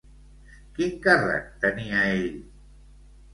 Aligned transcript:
Quin 0.79 0.95
càrrec 1.03 1.51
tenia 1.67 2.01
ell? 2.15 2.27